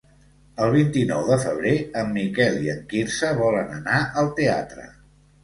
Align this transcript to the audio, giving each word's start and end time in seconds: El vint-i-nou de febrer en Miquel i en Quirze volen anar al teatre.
El 0.67 0.71
vint-i-nou 0.75 1.27
de 1.27 1.37
febrer 1.43 1.73
en 2.01 2.09
Miquel 2.15 2.57
i 2.69 2.73
en 2.77 2.81
Quirze 2.95 3.31
volen 3.43 3.71
anar 3.79 4.01
al 4.25 4.33
teatre. 4.43 4.89